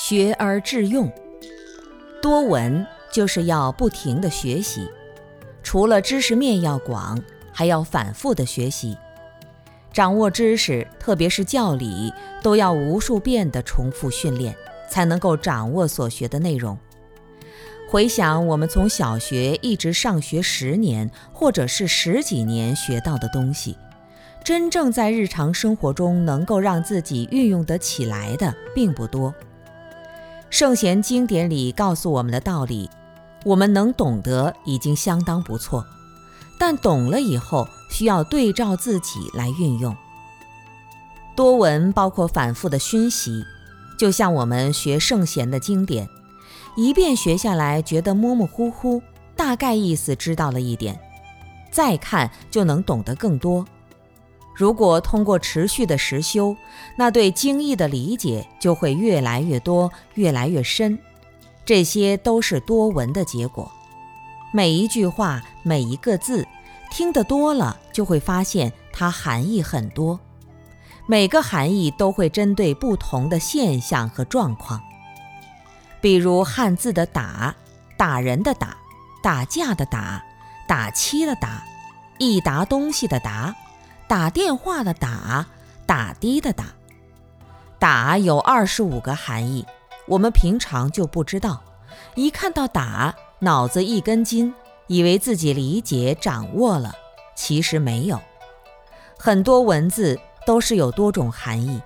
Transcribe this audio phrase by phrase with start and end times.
[0.00, 1.12] 学而致用，
[2.22, 4.88] 多闻就是要不停的学习，
[5.62, 7.22] 除了知识面要广，
[7.52, 8.96] 还要反复的学习。
[9.92, 12.10] 掌握知识，特别是教理，
[12.42, 14.56] 都要无数遍的重复训练，
[14.88, 16.78] 才能够掌握所学的内容。
[17.90, 23.76] 回想我们从小学一直上学十年，或者是十几年学到的东西，
[24.42, 29.34] 真正在日常生活中能够让自己运用得起来的并不多。
[30.60, 32.90] 圣贤经典里告诉我们的道理，
[33.46, 35.82] 我们能懂得已经相当不错，
[36.58, 39.96] 但懂了以后，需要对照自己来运用。
[41.34, 43.42] 多闻包括反复的熏习，
[43.98, 46.06] 就像我们学圣贤的经典。
[46.76, 49.02] 一遍学下来，觉得模模糊糊，
[49.34, 51.00] 大概意思知道了一点，
[51.70, 53.64] 再看就能懂得更多。
[54.54, 56.54] 如果通过持续的实修，
[56.96, 60.98] 那对经义的理解就会越来越多，越来越深。
[61.64, 63.70] 这些都是多闻的结果。
[64.52, 66.46] 每一句话，每一个字，
[66.90, 70.18] 听得多了，就会发现它含义很多，
[71.06, 74.82] 每个含义都会针对不同的现象和状况。
[76.00, 77.54] 比如汉字的“打”，
[77.96, 78.76] 打人的“打”，
[79.22, 80.22] 打架的“打”，
[80.66, 81.62] 打妻的“打”，
[82.18, 83.54] 一沓东西的“沓”，
[84.10, 85.46] 打电话的“打”，
[85.86, 86.64] 打的的“打”。
[87.78, 89.64] 打有二十五个含义，
[90.08, 91.62] 我们平常就不知道。
[92.16, 94.52] 一看到“打”，脑子一根筋，
[94.88, 96.92] 以为自己理解掌握了，
[97.36, 98.18] 其实没有。
[99.16, 101.80] 很多文字都是有多种含义。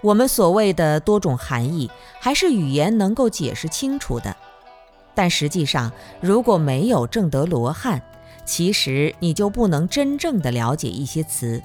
[0.00, 1.90] 我们所谓的多种含义，
[2.20, 4.36] 还是语言能够解释清楚的。
[5.12, 5.90] 但实际上，
[6.20, 8.00] 如果没有正得罗汉，
[8.48, 11.62] 其实你就不能真正的了解一些词。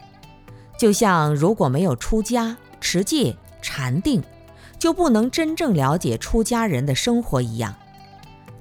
[0.78, 4.22] 就像如果没有出家、持戒、禅定，
[4.78, 7.74] 就不能真正了解出家人的生活一样。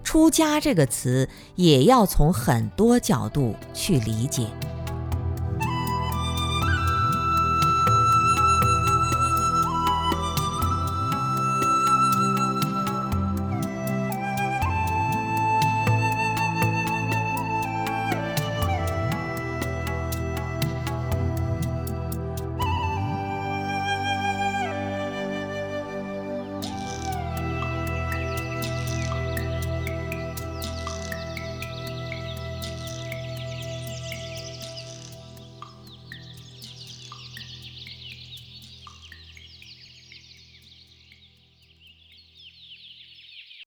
[0.05, 4.47] 出家这个词，也要从很多角度去理解。